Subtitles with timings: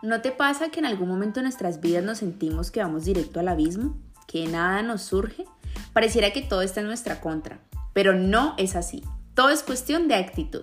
[0.00, 3.40] ¿No te pasa que en algún momento de nuestras vidas nos sentimos que vamos directo
[3.40, 3.96] al abismo?
[4.28, 5.44] ¿Que nada nos surge?
[5.92, 7.58] Pareciera que todo está en nuestra contra,
[7.94, 9.02] pero no es así.
[9.34, 10.62] Todo es cuestión de actitud.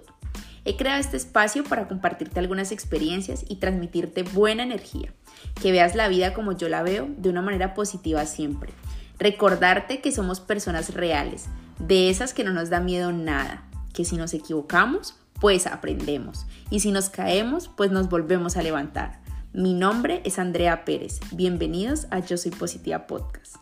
[0.63, 5.13] He creado este espacio para compartirte algunas experiencias y transmitirte buena energía,
[5.61, 8.71] que veas la vida como yo la veo, de una manera positiva siempre.
[9.19, 11.47] Recordarte que somos personas reales,
[11.79, 16.79] de esas que no nos da miedo nada, que si nos equivocamos, pues aprendemos, y
[16.79, 19.24] si nos caemos, pues nos volvemos a levantar.
[19.57, 21.21] Mi nombre es Andrea Pérez.
[21.31, 23.55] Bienvenidos a Yo Soy Positiva Podcast.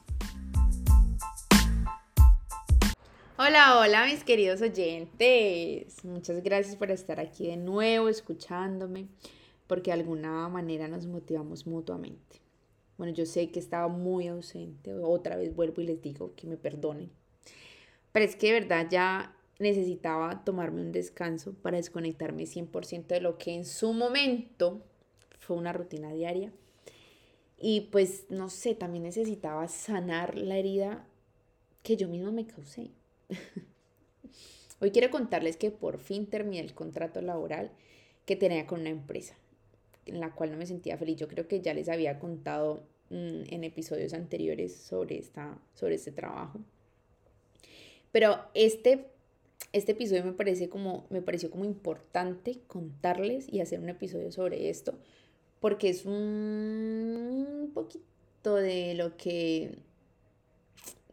[3.37, 6.03] Hola, hola mis queridos oyentes.
[6.03, 9.05] Muchas gracias por estar aquí de nuevo escuchándome,
[9.67, 12.41] porque de alguna manera nos motivamos mutuamente.
[12.97, 16.57] Bueno, yo sé que estaba muy ausente, otra vez vuelvo y les digo que me
[16.57, 17.11] perdonen,
[18.11, 23.37] pero es que de verdad ya necesitaba tomarme un descanso para desconectarme 100% de lo
[23.37, 24.81] que en su momento
[25.43, 26.51] fue una rutina diaria.
[27.57, 31.05] Y pues, no sé, también necesitaba sanar la herida
[31.83, 32.91] que yo misma me causé.
[34.81, 37.71] Hoy quiero contarles que por fin terminé el contrato laboral
[38.25, 39.35] que tenía con una empresa
[40.05, 41.17] en la cual no me sentía feliz.
[41.17, 46.11] Yo creo que ya les había contado mm, en episodios anteriores sobre, esta, sobre este
[46.11, 46.59] trabajo.
[48.11, 49.07] Pero este,
[49.71, 54.69] este episodio me, parece como, me pareció como importante contarles y hacer un episodio sobre
[54.69, 54.99] esto,
[55.63, 59.77] porque es un poquito de lo que,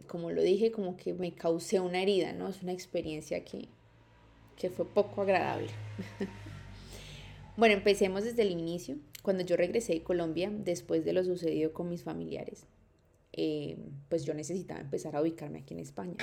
[0.08, 2.48] como lo dije, como que me causé una herida, ¿no?
[2.48, 3.68] Es una experiencia que,
[4.56, 5.68] que fue poco agradable.
[7.56, 8.96] bueno, empecemos desde el inicio.
[9.22, 12.66] Cuando yo regresé de Colombia, después de lo sucedido con mis familiares,
[13.32, 13.78] eh,
[14.08, 16.16] pues yo necesitaba empezar a ubicarme aquí en España.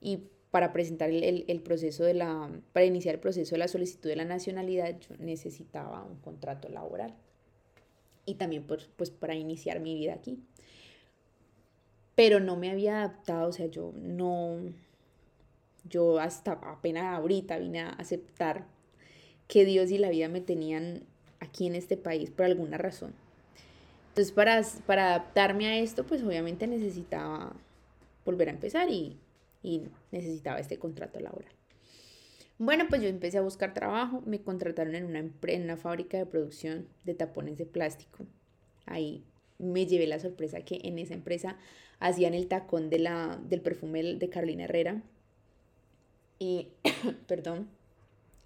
[0.00, 4.08] Y para presentar el, el, proceso de la, para iniciar el proceso de la solicitud
[4.08, 7.16] de la nacionalidad, yo necesitaba un contrato laboral
[8.28, 10.38] y también pues, pues para iniciar mi vida aquí.
[12.14, 14.58] Pero no me había adaptado, o sea, yo no,
[15.88, 18.66] yo hasta apenas ahorita vine a aceptar
[19.46, 21.04] que Dios y la vida me tenían
[21.40, 23.14] aquí en este país por alguna razón.
[24.08, 27.54] Entonces, para, para adaptarme a esto, pues obviamente necesitaba
[28.26, 29.16] volver a empezar y,
[29.62, 31.57] y necesitaba este contrato laboral.
[32.58, 36.26] Bueno, pues yo empecé a buscar trabajo, me contrataron en una, en una fábrica de
[36.26, 38.26] producción de tapones de plástico.
[38.86, 39.22] Ahí
[39.58, 41.56] me llevé la sorpresa que en esa empresa
[42.00, 45.02] hacían el tacón de la, del perfume de Carolina Herrera
[46.38, 46.68] y,
[47.26, 47.68] perdón,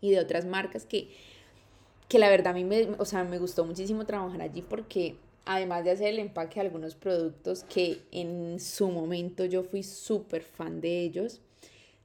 [0.01, 1.09] y de otras marcas que,
[2.09, 5.85] que la verdad a mí me, o sea, me gustó muchísimo trabajar allí porque además
[5.85, 10.81] de hacer el empaque de algunos productos que en su momento yo fui súper fan
[10.81, 11.41] de ellos,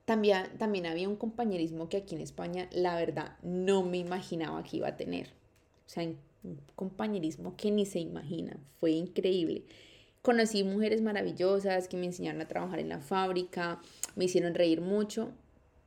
[0.08, 4.78] también, también había un compañerismo que aquí en España, la verdad, no me imaginaba que
[4.78, 5.28] iba a tener.
[5.86, 8.58] O sea, un compañerismo que ni se imagina.
[8.80, 9.66] Fue increíble.
[10.22, 13.82] Conocí mujeres maravillosas que me enseñaron a trabajar en la fábrica,
[14.16, 15.34] me hicieron reír mucho,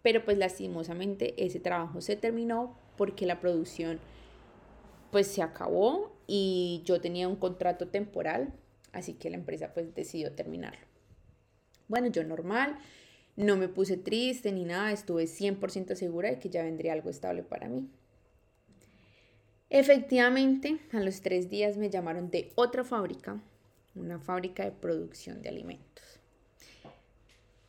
[0.03, 4.00] pero pues lastimosamente ese trabajo se terminó porque la producción
[5.10, 8.53] pues se acabó y yo tenía un contrato temporal,
[8.92, 10.86] así que la empresa pues decidió terminarlo.
[11.88, 12.76] Bueno, yo normal,
[13.41, 17.43] no me puse triste ni nada, estuve 100% segura de que ya vendría algo estable
[17.43, 17.89] para mí.
[19.71, 23.41] Efectivamente, a los tres días me llamaron de otra fábrica,
[23.95, 26.21] una fábrica de producción de alimentos.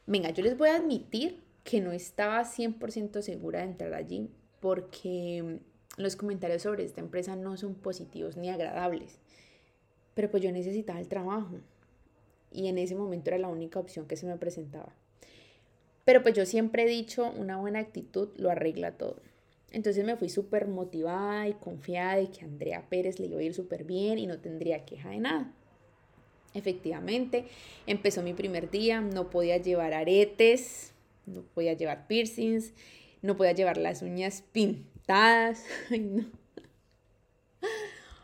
[0.08, 5.59] Venga, yo les voy a admitir que no estaba 100% segura de entrar allí porque
[5.96, 9.20] los comentarios sobre esta empresa no son positivos ni agradables.
[10.16, 11.59] Pero pues yo necesitaba el trabajo
[12.52, 14.94] y en ese momento era la única opción que se me presentaba.
[16.06, 19.17] Pero pues yo siempre he dicho, una buena actitud lo arregla todo.
[19.72, 23.53] Entonces me fui súper motivada y confiada de que Andrea Pérez le iba a ir
[23.53, 25.53] súper bien y no tendría queja de nada.
[26.53, 27.45] Efectivamente,
[27.88, 30.91] empezó mi primer día, no podía llevar aretes,
[31.25, 32.73] no podía llevar piercings,
[33.22, 35.63] no podía llevar las uñas pintadas.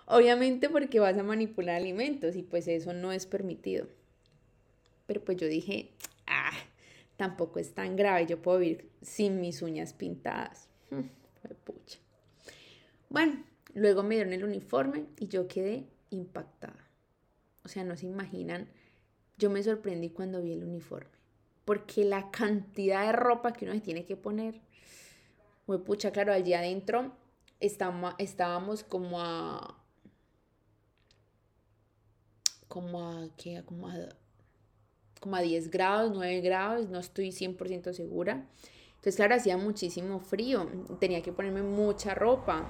[0.05, 3.87] Obviamente porque vas a manipular alimentos y pues eso no es permitido.
[5.05, 5.91] Pero pues yo dije,
[6.25, 6.51] ah,
[7.17, 10.69] tampoco es tan grave, yo puedo vivir sin mis uñas pintadas.
[10.89, 11.09] Hmm,
[11.65, 11.99] pucha.
[13.09, 13.43] Bueno,
[13.73, 16.87] luego me dieron el uniforme y yo quedé impactada.
[17.63, 18.69] O sea, no se imaginan,
[19.37, 21.11] yo me sorprendí cuando vi el uniforme,
[21.65, 24.61] porque la cantidad de ropa que uno se tiene que poner,
[25.85, 27.11] pucha, claro, allí adentro
[27.59, 29.83] estábamos, estábamos como a,
[32.67, 33.63] como a, ¿qué?
[33.65, 33.97] Como a
[35.19, 38.45] como a 10 grados, 9 grados, no estoy 100% segura.
[38.95, 40.67] Entonces, claro, hacía muchísimo frío,
[40.99, 42.67] tenía que ponerme mucha ropa.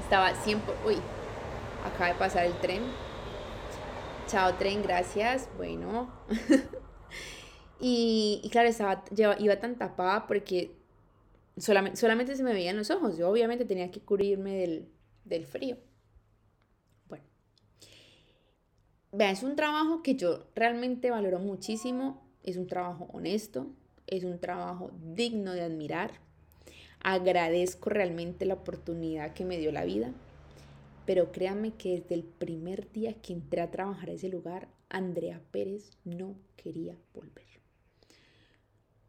[0.00, 0.96] Estaba siempre, uy,
[1.84, 2.82] acaba de pasar el tren.
[4.28, 5.48] Chao tren, gracias.
[5.56, 6.10] Bueno.
[7.80, 9.04] y, claro, estaba,
[9.38, 10.74] iba tan tapada porque
[11.56, 13.18] solamente, solamente se me veían los ojos.
[13.18, 14.88] Yo obviamente tenía que cubrirme del,
[15.24, 15.76] del frío.
[17.08, 17.24] Bueno.
[19.14, 22.26] Vean, es un trabajo que yo realmente valoro muchísimo.
[22.42, 23.66] Es un trabajo honesto.
[24.06, 26.12] Es un trabajo digno de admirar.
[27.02, 30.12] Agradezco realmente la oportunidad que me dio la vida.
[31.04, 35.42] Pero créanme que desde el primer día que entré a trabajar a ese lugar, Andrea
[35.50, 37.44] Pérez no quería volver.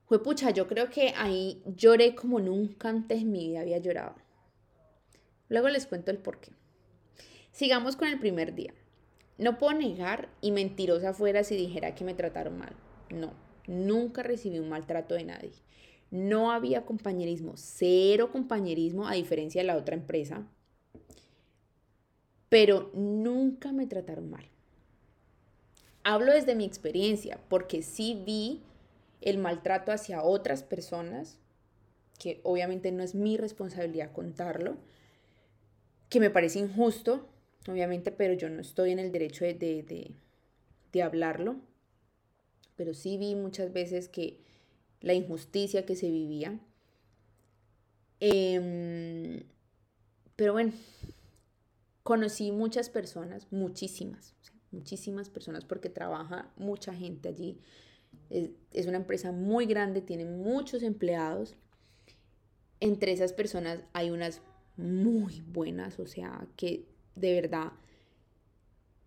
[0.06, 4.16] Fue pucha, yo creo que ahí lloré como nunca antes en mi vida había llorado.
[5.48, 6.52] Luego les cuento el porqué.
[7.52, 8.74] Sigamos con el primer día.
[9.38, 12.76] No puedo negar y mentirosa fuera si dijera que me trataron mal.
[13.10, 13.34] No,
[13.68, 15.52] nunca recibí un maltrato de nadie.
[16.12, 20.48] No había compañerismo, cero compañerismo a diferencia de la otra empresa
[22.54, 24.46] pero nunca me trataron mal.
[26.04, 28.62] Hablo desde mi experiencia, porque sí vi
[29.22, 31.40] el maltrato hacia otras personas,
[32.20, 34.78] que obviamente no es mi responsabilidad contarlo,
[36.10, 37.28] que me parece injusto,
[37.68, 40.16] obviamente, pero yo no estoy en el derecho de,
[41.04, 41.58] hablarlo,
[42.76, 44.40] pero sí vi muchas veces que
[45.02, 46.60] la injusticia que se vivía.
[48.20, 49.44] Em,
[50.36, 50.72] pero bueno,
[52.04, 54.36] Conocí muchas personas, muchísimas,
[54.72, 57.62] muchísimas personas porque trabaja mucha gente allí.
[58.30, 61.56] Es, una empresa muy grande, tiene muchos empleados.
[62.82, 64.42] Entre esas personas hay unas
[64.76, 67.72] muy buenas, o sea, que de verdad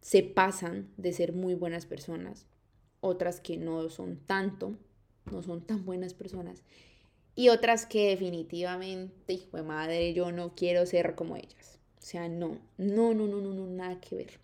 [0.01, 2.47] se pasan de ser muy buenas personas.
[3.01, 4.77] Otras que no son tanto,
[5.31, 6.63] no son tan buenas personas.
[7.35, 11.79] Y otras que definitivamente, hijo de madre, yo no quiero ser como ellas.
[11.99, 14.41] O sea, no, no, no, no, no, no, nada que ver.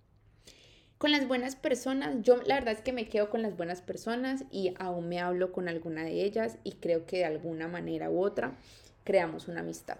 [0.98, 4.44] Con las buenas personas, yo la verdad es que me quedo con las buenas personas
[4.50, 8.20] y aún me hablo con alguna de ellas y creo que de alguna manera u
[8.20, 8.56] otra
[9.04, 9.98] creamos una amistad.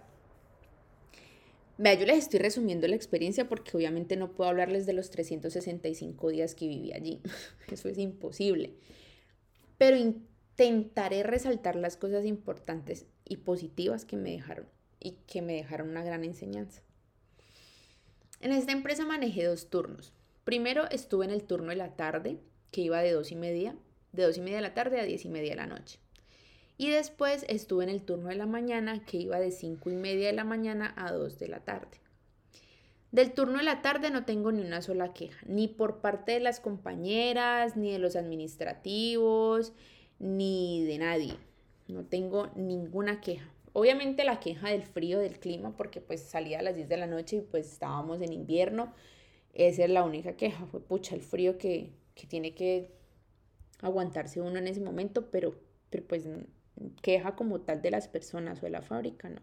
[1.77, 6.29] Vea, yo les estoy resumiendo la experiencia porque obviamente no puedo hablarles de los 365
[6.29, 7.21] días que viví allí.
[7.71, 8.75] Eso es imposible.
[9.79, 14.67] Pero intentaré resaltar las cosas importantes y positivas que me dejaron
[14.99, 16.81] y que me dejaron una gran enseñanza.
[18.39, 20.13] En esta empresa manejé dos turnos.
[20.43, 22.37] Primero estuve en el turno de la tarde,
[22.71, 23.75] que iba de dos y media,
[24.11, 25.99] de dos y media de la tarde a diez y media de la noche.
[26.77, 30.27] Y después estuve en el turno de la mañana, que iba de cinco y media
[30.27, 32.03] de la mañana a dos de la tarde.
[33.11, 36.39] Del turno de la tarde no tengo ni una sola queja, ni por parte de
[36.39, 39.73] las compañeras, ni de los administrativos,
[40.17, 41.35] ni de nadie.
[41.87, 43.47] No tengo ninguna queja.
[43.73, 47.05] Obviamente la queja del frío del clima, porque pues salía a las 10 de la
[47.07, 48.93] noche y pues estábamos en invierno.
[49.53, 51.91] Esa es la única queja, fue pucha el frío que,
[52.27, 52.89] tiene que
[53.81, 55.55] aguantarse uno en ese momento, pero,
[55.89, 56.27] pero pues
[57.01, 59.41] queja como tal de las personas o de la fábrica, no.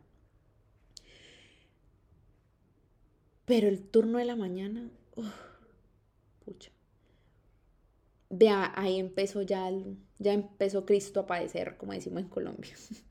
[3.45, 4.91] Pero el turno de la mañana,
[6.45, 6.71] pucha.
[8.29, 9.71] Vea, ahí empezó ya,
[10.19, 12.75] ya empezó Cristo a padecer, como decimos en Colombia.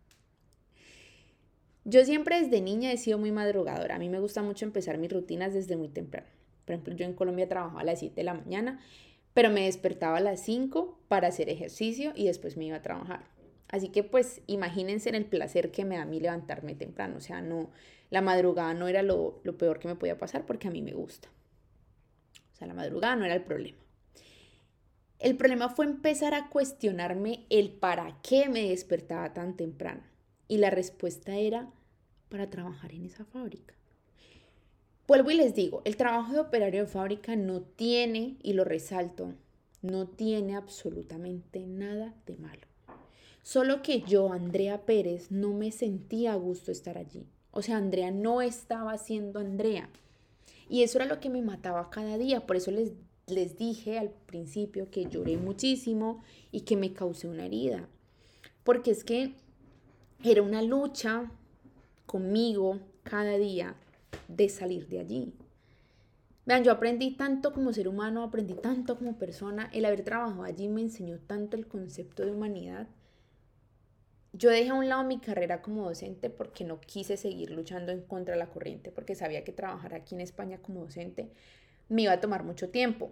[1.86, 3.95] Yo siempre desde niña he sido muy madrugadora.
[3.95, 6.27] A mí me gusta mucho empezar mis rutinas desde muy temprano.
[6.65, 8.79] Por ejemplo, yo en Colombia trabajaba a las 7 de la mañana,
[9.34, 13.25] pero me despertaba a las 5 para hacer ejercicio y después me iba a trabajar.
[13.70, 17.18] Así que pues imagínense en el placer que me da a mí levantarme temprano.
[17.18, 17.70] O sea, no,
[18.10, 20.94] la madrugada no era lo, lo peor que me podía pasar porque a mí me
[20.94, 21.30] gusta.
[22.54, 23.78] O sea, la madrugada no era el problema.
[25.20, 30.02] El problema fue empezar a cuestionarme el para qué me despertaba tan temprano.
[30.48, 31.70] Y la respuesta era
[32.30, 33.76] para trabajar en esa fábrica.
[35.08, 39.34] Vuelvo y les digo, el trabajo de operario de fábrica no tiene, y lo resalto,
[39.82, 42.69] no tiene absolutamente nada de malo.
[43.43, 47.25] Solo que yo, Andrea Pérez, no me sentía a gusto estar allí.
[47.51, 49.89] O sea, Andrea no estaba siendo Andrea.
[50.69, 52.46] Y eso era lo que me mataba cada día.
[52.46, 52.91] Por eso les,
[53.27, 57.88] les dije al principio que lloré muchísimo y que me causé una herida.
[58.63, 59.34] Porque es que
[60.24, 61.31] era una lucha
[62.05, 63.75] conmigo cada día
[64.27, 65.34] de salir de allí.
[66.46, 69.69] Vean, yo aprendí tanto como ser humano, aprendí tanto como persona.
[69.74, 72.88] El haber trabajado allí me enseñó tanto el concepto de humanidad.
[74.33, 78.01] Yo dejé a un lado mi carrera como docente porque no quise seguir luchando en
[78.01, 81.31] contra de la corriente, porque sabía que trabajar aquí en España como docente
[81.89, 83.12] me iba a tomar mucho tiempo.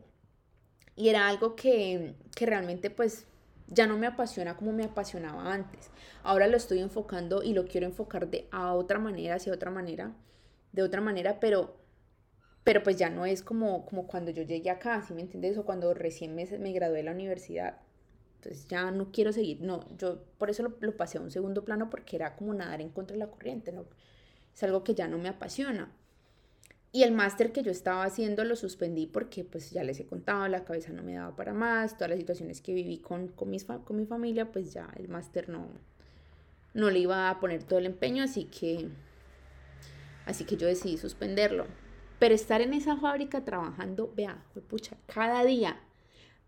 [0.95, 3.25] Y era algo que, que realmente pues
[3.67, 5.89] ya no me apasiona como me apasionaba antes.
[6.23, 10.13] Ahora lo estoy enfocando y lo quiero enfocar de a otra manera, hacia otra manera,
[10.73, 11.75] de otra manera, pero
[12.63, 15.57] pero pues ya no es como, como cuando yo llegué acá, ¿sí me entiendes?
[15.57, 17.77] O cuando recién me, me gradué de la universidad.
[18.67, 21.89] Ya no quiero seguir, no, yo por eso lo, lo, pasé a un segundo plano
[21.89, 23.85] porque era como nadar en contra de la corriente, ¿no?
[24.53, 25.91] Es algo que ya no me apasiona.
[26.91, 30.47] Y el máster que yo estaba haciendo lo suspendí porque pues ya les he contado,
[30.47, 33.65] la cabeza no me daba para más, todas las situaciones que viví con, con, mis,
[33.65, 35.67] con mi familia, pues ya el máster no,
[36.73, 38.89] no le iba a poner todo el empeño, así que,
[40.25, 41.67] así que yo decidí suspenderlo.
[42.19, 45.79] Pero estar en esa fábrica trabajando, vea, pucha, cada día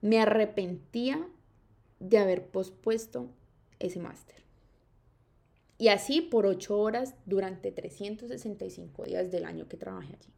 [0.02, 1.28] me arrepentía
[2.00, 3.30] de haber pospuesto
[3.80, 4.38] ese máster.
[5.78, 10.34] Y así por ocho horas durante 365 días del año que trabajé allí.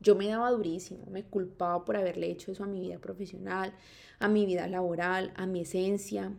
[0.00, 3.74] Yo me daba durísimo, me culpaba por haberle hecho eso a mi vida profesional,
[4.18, 6.32] a mi vida laboral, a mi esencia.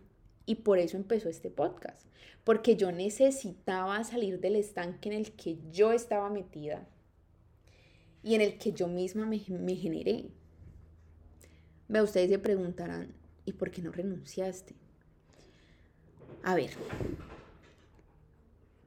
[0.45, 2.07] Y por eso empezó este podcast,
[2.43, 6.87] porque yo necesitaba salir del estanque en el que yo estaba metida
[8.23, 10.29] y en el que yo misma me, me generé.
[11.89, 13.13] Ustedes se preguntarán,
[13.45, 14.75] ¿y por qué no renunciaste?
[16.43, 16.71] A ver,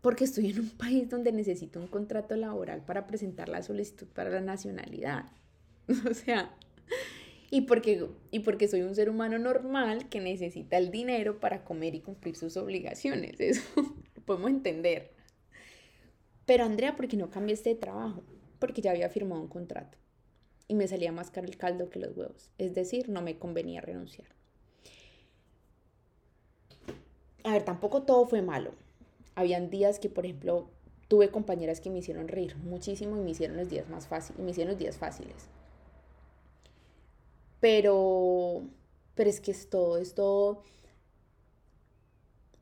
[0.04, 4.30] porque estoy en un país donde necesito un contrato laboral para presentar la solicitud para
[4.30, 5.24] la nacionalidad.
[6.10, 6.50] O sea,
[7.50, 11.94] y porque, y porque soy un ser humano normal que necesita el dinero para comer
[11.94, 13.34] y cumplir sus obligaciones.
[13.38, 15.12] Eso lo podemos entender.
[16.46, 18.22] Pero Andrea, ¿por qué no cambiaste de trabajo?
[18.58, 19.98] Porque ya había firmado un contrato
[20.68, 22.50] y me salía más caro el caldo que los huevos.
[22.58, 24.28] Es decir, no me convenía renunciar.
[27.44, 28.72] A ver, tampoco todo fue malo.
[29.36, 30.68] Habían días que, por ejemplo,
[31.08, 34.50] tuve compañeras que me hicieron reír muchísimo y me hicieron los días más fáciles, me
[34.50, 35.48] hicieron los días fáciles.
[37.60, 38.62] Pero,
[39.14, 40.62] pero es que es todo, es todo.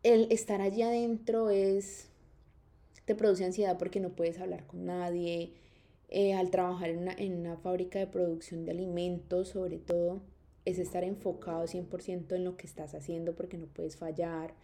[0.02, 2.08] El estar allí adentro es,
[3.04, 5.52] te produce ansiedad porque no puedes hablar con nadie.
[6.08, 10.20] Eh, al trabajar en una, en una fábrica de producción de alimentos, sobre todo,
[10.64, 14.54] es estar enfocado 100% en lo que estás haciendo porque no puedes fallar.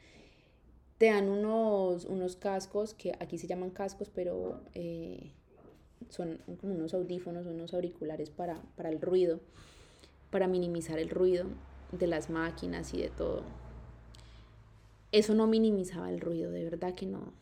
[0.99, 5.33] Te dan unos, unos cascos, que aquí se llaman cascos, pero eh,
[6.09, 9.41] son como unos audífonos, unos auriculares para, para el ruido
[10.31, 11.47] para minimizar el ruido
[11.93, 13.43] de las máquinas y de todo.
[15.11, 17.33] Eso no minimizaba el ruido, de verdad que no.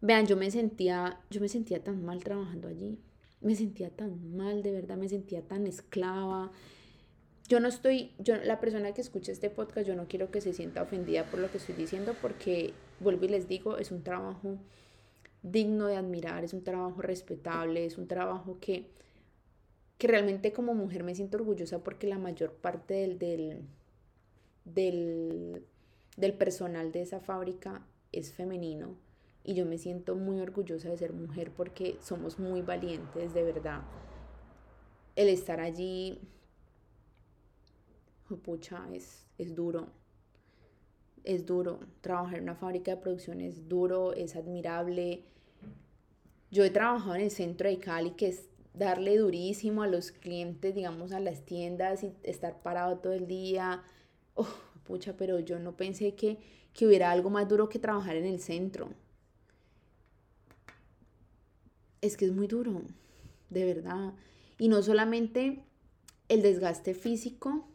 [0.00, 2.98] Vean, yo me sentía, yo me sentía tan mal trabajando allí.
[3.40, 6.52] Me sentía tan mal, de verdad, me sentía tan esclava.
[7.48, 10.52] Yo no estoy, yo, la persona que escucha este podcast, yo no quiero que se
[10.52, 14.58] sienta ofendida por lo que estoy diciendo, porque vuelvo y les digo, es un trabajo
[15.42, 18.86] digno de admirar, es un trabajo respetable, es un trabajo que
[20.00, 23.18] que realmente como mujer me siento orgullosa porque la mayor parte del,
[24.64, 25.62] del,
[26.16, 28.96] del, personal de esa fábrica es femenino
[29.42, 33.82] y yo me siento muy orgullosa de ser mujer porque somos muy valientes, de verdad.
[35.16, 36.20] El estar allí,
[38.30, 39.88] oh, pucha, es, es duro.
[41.24, 41.80] Es duro.
[42.00, 45.24] Trabajar en una fábrica de producción es duro, es admirable.
[46.50, 50.74] Yo he trabajado en el centro de Cali, que es darle durísimo a los clientes,
[50.74, 53.82] digamos, a las tiendas y estar parado todo el día.
[54.34, 54.48] Oh,
[54.84, 56.38] pucha, pero yo no pensé que,
[56.72, 58.90] que hubiera algo más duro que trabajar en el centro.
[62.00, 62.82] Es que es muy duro,
[63.50, 64.12] de verdad.
[64.58, 65.64] Y no solamente
[66.28, 67.68] el desgaste físico,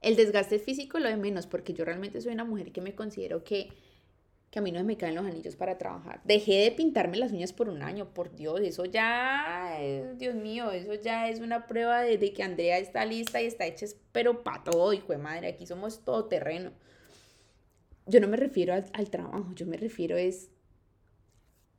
[0.00, 3.44] el desgaste físico lo de menos, porque yo realmente soy una mujer que me considero
[3.44, 3.70] que
[4.50, 6.20] que a mí no me caen los anillos para trabajar.
[6.24, 9.78] Dejé de pintarme las uñas por un año, por Dios, eso ya,
[10.16, 13.86] Dios mío, eso ya es una prueba de, que Andrea está lista y está hecha,
[14.12, 16.72] pero para todo, hijo de madre, aquí somos todo terreno.
[18.06, 20.50] Yo no me refiero al, al trabajo, yo me refiero es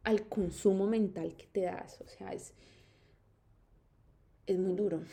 [0.10, 2.54] al consumo mental que te das, o sea, es,
[4.48, 5.04] es muy duro.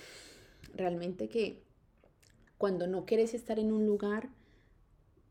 [0.75, 1.63] Realmente que
[2.57, 4.31] cuando no quieres estar en un lugar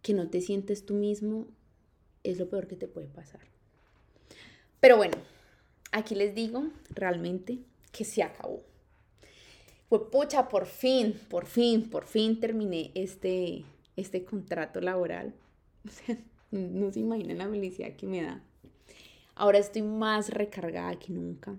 [0.03, 1.48] que no te sientes tú mismo,
[2.24, 3.41] es lo peor que te puede pasar.
[4.79, 5.17] Pero bueno,
[5.91, 7.57] aquí les digo realmente
[7.91, 8.62] que se acabó.
[9.89, 15.34] Fue pucha, por fin, por fin, por fin terminé este, este contrato laboral.
[15.88, 16.19] O sea,
[16.51, 18.43] no se imaginan la felicidad que me da.
[19.36, 21.58] Ahora estoy más recargada que nunca.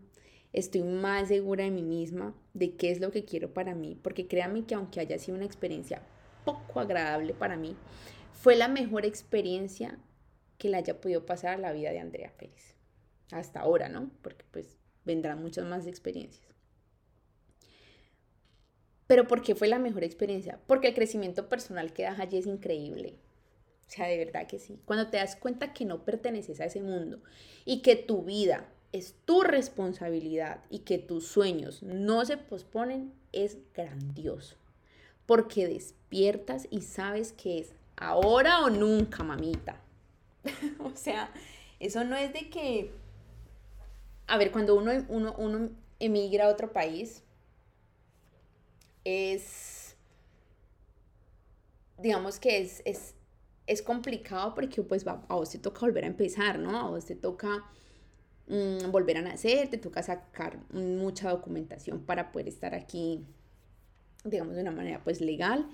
[0.52, 4.26] Estoy más segura de mí misma, de qué es lo que quiero para mí, porque
[4.26, 6.00] créanme que aunque haya sido una experiencia
[6.47, 7.76] poco agradable para mí,
[8.33, 9.99] fue la mejor experiencia
[10.56, 12.75] que le haya podido pasar a la vida de Andrea Pérez.
[13.30, 14.11] Hasta ahora, ¿no?
[14.23, 16.47] Porque pues vendrán muchas más experiencias.
[19.06, 20.59] Pero ¿por qué fue la mejor experiencia?
[20.66, 23.18] Porque el crecimiento personal que das allí es increíble.
[23.86, 24.80] O sea, de verdad que sí.
[24.84, 27.20] Cuando te das cuenta que no perteneces a ese mundo
[27.64, 33.58] y que tu vida es tu responsabilidad y que tus sueños no se posponen es
[33.74, 34.56] grandioso.
[35.26, 39.80] Porque despiertas y sabes que es ahora o nunca, mamita.
[40.80, 41.30] o sea,
[41.80, 42.92] eso no es de que...
[44.28, 47.22] A ver, cuando uno, uno, uno emigra a otro país,
[49.04, 49.96] es...
[51.98, 53.14] Digamos que es, es,
[53.66, 56.78] es complicado porque pues a vos te toca volver a empezar, ¿no?
[56.78, 57.64] A vos te toca
[58.46, 63.25] mm, volver a nacer, te toca sacar mucha documentación para poder estar aquí,
[64.25, 65.68] digamos, de una manera pues legal.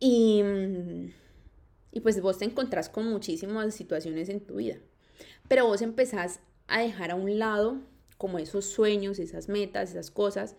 [0.00, 0.42] Y,
[1.92, 4.78] y pues vos te encontrás con muchísimas situaciones en tu vida.
[5.46, 7.80] Pero vos empezás a dejar a un lado
[8.18, 10.56] como esos sueños, esas metas, esas cosas,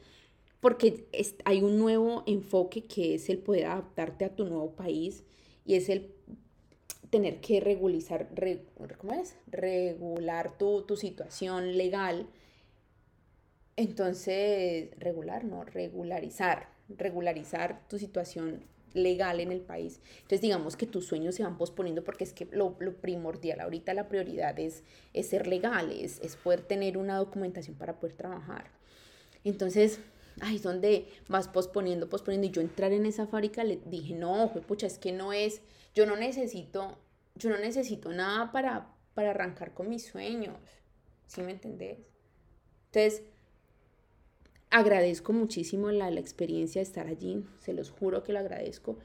[0.62, 1.08] porque
[1.44, 5.24] hay un nuevo enfoque que es el poder adaptarte a tu nuevo país
[5.65, 6.13] y es el
[7.10, 8.27] tener que regularizar,
[8.98, 9.36] ¿cómo es?
[9.48, 12.27] regular tu, tu situación legal.
[13.75, 20.00] Entonces, regular, no, regularizar, regularizar tu situación legal en el país.
[20.17, 24.08] Entonces digamos que tus sueños se van posponiendo porque es que lo, primordial ahorita, la
[24.08, 28.72] prioridad es, es ser legal, es, poder tener una documentación para poder trabajar.
[29.43, 30.00] Entonces,
[30.42, 32.48] ay, donde vas posponiendo, posponiendo.
[32.48, 35.62] Y yo entrar en esa fábrica le dije, no, pucha, es que no es,
[35.94, 36.98] yo no necesito,
[37.36, 40.58] yo no necesito nada para, para arrancar con mis sueños.
[41.28, 41.98] ¿Sí me entendés?
[42.92, 43.24] Entonces,
[44.70, 48.98] agradezco muchísimo la, la experiencia de estar allí, se los juro que lo agradezco.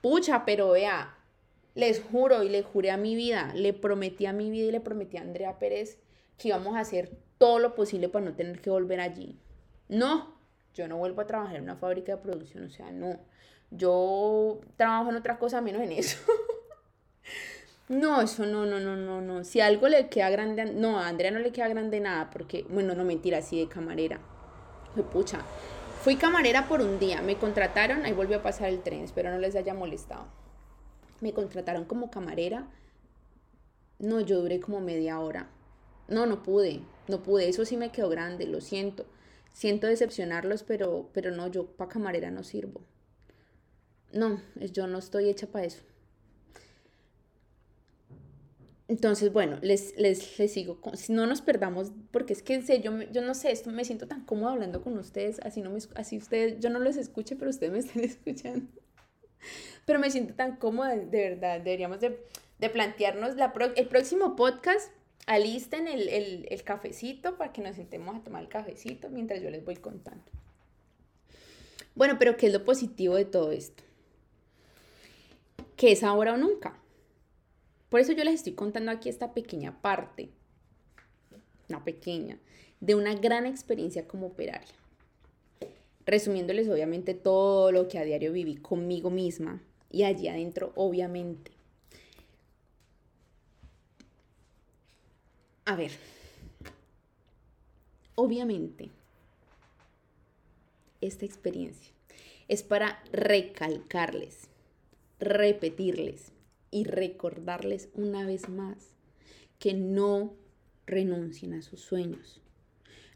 [0.00, 1.16] Pucha, pero vea,
[1.74, 4.80] les juro y le juré a mi vida, le prometí a mi vida y le
[4.80, 5.98] prometí a Andrea Pérez
[6.38, 9.38] que íbamos a hacer todo lo posible para no tener que volver allí.
[9.92, 10.34] No,
[10.74, 13.18] yo no vuelvo a trabajar en una fábrica de producción, o sea, no.
[13.70, 16.18] Yo trabajo en otra cosa menos en eso.
[17.88, 19.44] no, eso no, no, no, no, no.
[19.44, 22.94] Si algo le queda grande, no, a Andrea no le queda grande nada, porque, bueno,
[22.94, 24.20] no mentira, así de camarera
[25.00, 25.40] pucha,
[26.02, 29.38] fui camarera por un día, me contrataron, ahí volvió a pasar el tren, espero no
[29.38, 30.26] les haya molestado.
[31.20, 32.66] Me contrataron como camarera.
[33.98, 35.48] No, yo duré como media hora.
[36.08, 39.06] No, no pude, no pude, eso sí me quedó grande, lo siento.
[39.52, 42.82] Siento decepcionarlos, pero, pero no, yo para camarera no sirvo.
[44.12, 45.82] No, yo no estoy hecha para eso.
[48.88, 53.00] Entonces, bueno, les, les, les sigo, si no nos perdamos, porque es que sé, yo,
[53.10, 56.18] yo no sé, esto me siento tan cómodo hablando con ustedes, así no me, así
[56.18, 58.66] ustedes, yo no los escuche, pero ustedes me están escuchando.
[59.86, 62.22] Pero me siento tan cómoda, de verdad, deberíamos de,
[62.58, 64.92] de plantearnos la el próximo podcast,
[65.26, 69.50] alisten el, el, el cafecito para que nos sentemos a tomar el cafecito mientras yo
[69.50, 70.24] les voy contando.
[71.94, 73.82] Bueno, pero ¿qué es lo positivo de todo esto?
[75.76, 76.78] Que es ahora o nunca.
[77.90, 80.30] Por eso yo les estoy contando aquí esta pequeña parte,
[81.68, 82.38] una pequeña,
[82.80, 84.74] de una gran experiencia como operaria.
[86.06, 91.52] Resumiéndoles obviamente todo lo que a diario viví conmigo misma y allí adentro obviamente.
[95.64, 95.92] A ver,
[98.16, 98.90] obviamente
[101.00, 101.92] esta experiencia
[102.48, 104.48] es para recalcarles,
[105.20, 106.32] repetirles
[106.72, 108.90] y recordarles una vez más
[109.60, 110.34] que no
[110.84, 112.40] renuncien a sus sueños,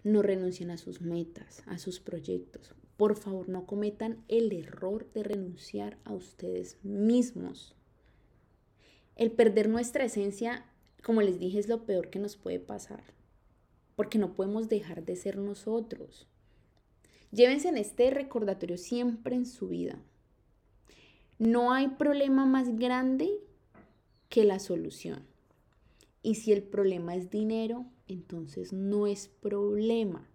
[0.04, 2.74] no renuncien a sus metas, a sus proyectos.
[2.96, 7.74] Por favor, no cometan el error de renunciar a ustedes mismos.
[9.16, 10.64] El perder nuestra esencia,
[11.02, 13.02] como les dije, es lo peor que nos puede pasar,
[13.94, 16.26] porque no podemos dejar de ser nosotros.
[17.30, 20.02] Llévense en este recordatorio siempre en su vida.
[21.38, 23.30] No hay problema más grande
[24.28, 25.26] que la solución.
[26.22, 30.28] Y si el problema es dinero, entonces no es problema.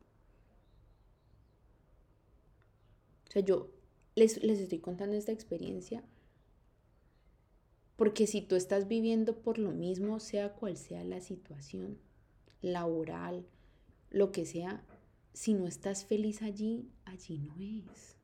[3.28, 3.72] O sea, yo
[4.16, 6.04] les, les estoy contando esta experiencia
[8.02, 12.00] porque si tú estás viviendo por lo mismo, sea cual sea la situación
[12.64, 13.46] laboral,
[14.10, 14.84] lo que sea,
[15.34, 18.16] si no estás feliz allí, allí no es.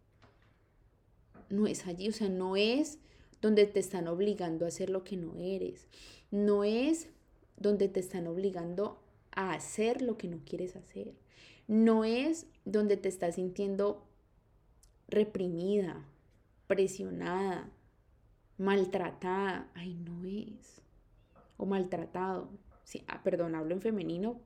[1.51, 2.97] No es allí, o sea, no es
[3.39, 5.85] donde te están obligando a hacer lo que no eres.
[6.31, 7.09] No es
[7.55, 11.13] donde te están obligando a hacer lo que no quieres hacer.
[11.67, 14.03] No es donde te estás sintiendo
[15.07, 16.03] reprimida,
[16.65, 17.69] presionada,
[18.57, 19.69] maltratada.
[19.73, 20.81] Ay, no es.
[21.57, 22.49] O maltratado.
[22.83, 24.39] Sí, ah, perdón, hablo en femenino,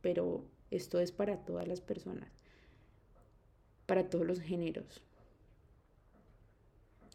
[0.00, 2.30] pero esto es para todas las personas,
[3.86, 5.02] para todos los géneros.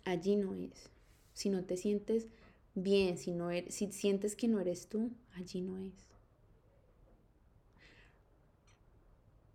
[0.03, 0.89] Allí no es.
[1.33, 2.27] Si no te sientes
[2.75, 5.93] bien, si, no eres, si sientes que no eres tú, allí no es.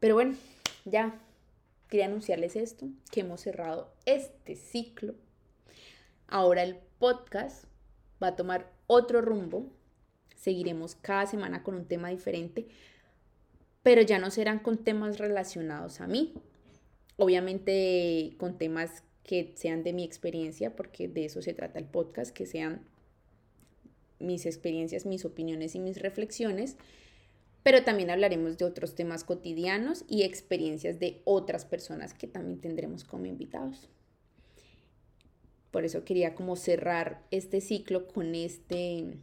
[0.00, 0.36] Pero bueno,
[0.84, 1.20] ya
[1.88, 5.14] quería anunciarles esto, que hemos cerrado este ciclo.
[6.28, 7.64] Ahora el podcast
[8.22, 9.70] va a tomar otro rumbo.
[10.36, 12.68] Seguiremos cada semana con un tema diferente,
[13.82, 16.34] pero ya no serán con temas relacionados a mí.
[17.16, 22.34] Obviamente con temas que sean de mi experiencia, porque de eso se trata el podcast,
[22.34, 22.82] que sean
[24.20, 26.76] mis experiencias, mis opiniones y mis reflexiones,
[27.62, 33.04] pero también hablaremos de otros temas cotidianos y experiencias de otras personas que también tendremos
[33.04, 33.88] como invitados.
[35.70, 39.18] Por eso quería como cerrar este ciclo con, este,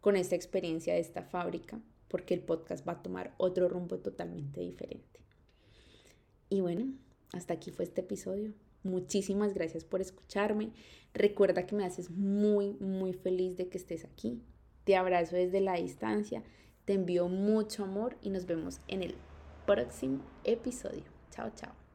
[0.00, 4.60] con esta experiencia de esta fábrica, porque el podcast va a tomar otro rumbo totalmente
[4.60, 5.20] diferente.
[6.50, 6.92] Y bueno,
[7.32, 8.52] hasta aquí fue este episodio.
[8.82, 10.70] Muchísimas gracias por escucharme.
[11.14, 14.42] Recuerda que me haces muy, muy feliz de que estés aquí.
[14.84, 16.42] Te abrazo desde la distancia.
[16.84, 19.14] Te envío mucho amor y nos vemos en el
[19.66, 21.04] próximo episodio.
[21.30, 21.87] Chao, chao.